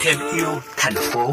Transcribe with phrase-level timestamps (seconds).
[0.00, 1.32] thêm yêu thành phố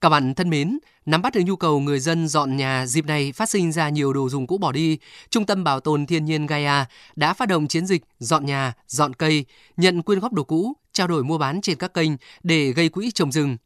[0.00, 3.32] Các bạn thân mến, nắm bắt được nhu cầu người dân dọn nhà dịp này
[3.32, 4.98] phát sinh ra nhiều đồ dùng cũ bỏ đi,
[5.30, 6.84] Trung tâm Bảo tồn Thiên nhiên Gaia
[7.16, 9.44] đã phát động chiến dịch dọn nhà, dọn cây,
[9.76, 12.10] nhận quyên góp đồ cũ, trao đổi mua bán trên các kênh
[12.42, 13.56] để gây quỹ trồng rừng.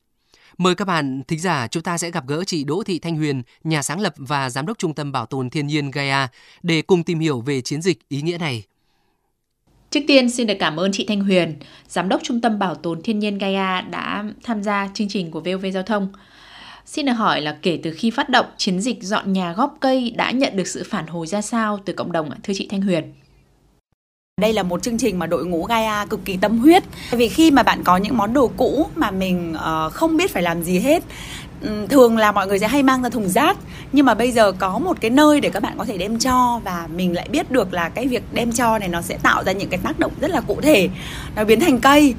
[0.59, 3.43] Mời các bạn thính giả chúng ta sẽ gặp gỡ chị Đỗ Thị Thanh Huyền,
[3.65, 6.27] nhà sáng lập và giám đốc Trung tâm Bảo tồn Thiên nhiên Gaia
[6.63, 8.63] để cùng tìm hiểu về chiến dịch ý nghĩa này.
[9.91, 11.55] Trước tiên xin được cảm ơn chị Thanh Huyền,
[11.89, 15.41] Giám đốc Trung tâm Bảo tồn Thiên nhiên Gaia đã tham gia chương trình của
[15.41, 16.13] VOV Giao thông.
[16.87, 20.11] Xin được hỏi là kể từ khi phát động chiến dịch dọn nhà góp cây
[20.11, 22.83] đã nhận được sự phản hồi ra sao từ cộng đồng ạ, thưa chị Thanh
[22.83, 23.13] Huyền?
[24.41, 26.83] Đây là một chương trình mà đội ngũ Gaia cực kỳ tâm huyết.
[27.11, 30.43] Vì khi mà bạn có những món đồ cũ mà mình uh, không biết phải
[30.43, 31.03] làm gì hết
[31.63, 33.57] ừ, thường là mọi người sẽ hay mang ra thùng rác
[33.93, 36.61] nhưng mà bây giờ có một cái nơi để các bạn có thể đem cho
[36.65, 39.53] và mình lại biết được là cái việc đem cho này nó sẽ tạo ra
[39.53, 40.89] những cái tác động rất là cụ thể
[41.37, 42.15] nó biến thành cây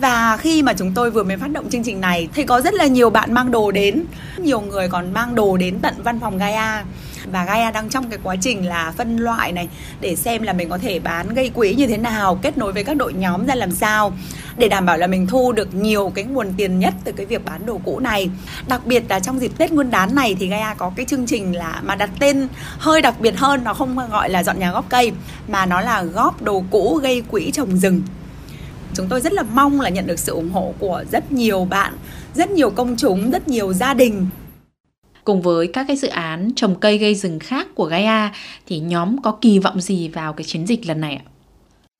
[0.00, 2.74] và khi mà chúng tôi vừa mới phát động chương trình này, thì có rất
[2.74, 4.04] là nhiều bạn mang đồ đến.
[4.38, 6.84] Nhiều người còn mang đồ đến tận văn phòng Gaia.
[7.32, 9.68] Và Gaia đang trong cái quá trình là phân loại này,
[10.00, 12.84] để xem là mình có thể bán gây quỹ như thế nào, kết nối với
[12.84, 14.12] các đội nhóm ra làm sao,
[14.56, 17.44] để đảm bảo là mình thu được nhiều cái nguồn tiền nhất từ cái việc
[17.44, 18.30] bán đồ cũ này.
[18.68, 21.56] Đặc biệt là trong dịp Tết Nguyên đán này, thì Gaia có cái chương trình
[21.56, 24.88] là mà đặt tên hơi đặc biệt hơn, nó không gọi là dọn nhà góp
[24.88, 25.12] cây,
[25.48, 28.02] mà nó là góp đồ cũ gây quỹ trồng rừng
[28.94, 31.94] chúng tôi rất là mong là nhận được sự ủng hộ của rất nhiều bạn,
[32.34, 34.26] rất nhiều công chúng, rất nhiều gia đình
[35.24, 38.30] cùng với các cái dự án trồng cây gây rừng khác của Gaia,
[38.66, 41.24] thì nhóm có kỳ vọng gì vào cái chiến dịch lần này ạ?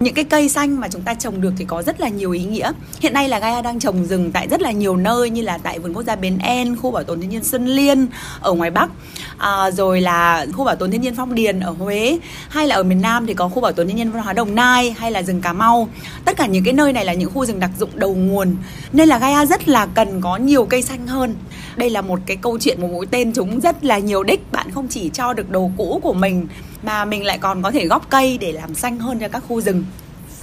[0.02, 2.44] Những cái cây xanh mà chúng ta trồng được thì có rất là nhiều ý
[2.44, 2.72] nghĩa.
[3.00, 5.78] Hiện nay là Gaia đang trồng rừng tại rất là nhiều nơi như là tại
[5.78, 8.06] vườn quốc gia Bến En, khu bảo tồn thiên nhiên Xuân Liên
[8.40, 8.90] ở ngoài Bắc,
[9.38, 12.82] à, rồi là khu bảo tồn thiên nhiên Phong Điền ở Huế, hay là ở
[12.82, 15.22] miền Nam thì có khu bảo tồn thiên nhiên văn hóa Đồng Nai hay là
[15.22, 15.88] rừng Cà Mau.
[16.24, 18.56] Tất cả những cái nơi này là những khu rừng đặc dụng đầu nguồn,
[18.92, 21.34] nên là Gaia rất là cần có nhiều cây xanh hơn.
[21.76, 24.52] Đây là một cái câu chuyện, một mũi tên chúng rất là nhiều đích.
[24.52, 26.46] Bạn không chỉ cho được đồ cũ của mình,
[26.82, 29.60] mà mình lại còn có thể góp cây để làm xanh hơn cho các khu
[29.60, 29.84] rừng.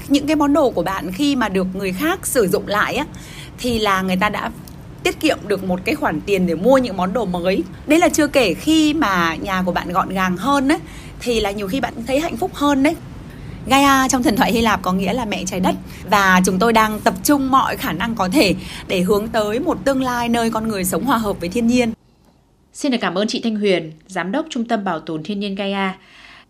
[0.08, 3.06] Những cái món đồ của bạn khi mà được người khác sử dụng lại á,
[3.58, 4.52] thì là người ta đã
[5.04, 7.64] tiết kiệm được một cái khoản tiền để mua những món đồ mới.
[7.88, 10.80] Đấy là chưa kể khi mà nhà của bạn gọn gàng hơn ấy
[11.20, 12.96] thì là nhiều khi bạn thấy hạnh phúc hơn đấy.
[13.68, 15.76] Gaia trong thần thoại Hy Lạp có nghĩa là mẹ trái đất
[16.10, 18.56] và chúng tôi đang tập trung mọi khả năng có thể
[18.88, 21.94] để hướng tới một tương lai nơi con người sống hòa hợp với thiên nhiên.
[22.74, 25.56] Xin được cảm ơn chị Thanh Huyền, Giám đốc Trung tâm Bảo tồn Thiên nhiên
[25.56, 25.92] Gaia.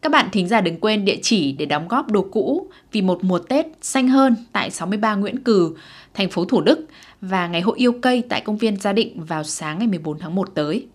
[0.01, 3.23] Các bạn thính giả đừng quên địa chỉ để đóng góp đồ cũ vì một
[3.23, 5.75] mùa Tết xanh hơn tại 63 Nguyễn Cừ,
[6.13, 6.85] thành phố Thủ Đức
[7.21, 10.35] và ngày hội yêu cây tại công viên Gia Định vào sáng ngày 14 tháng
[10.35, 10.87] 1 tới.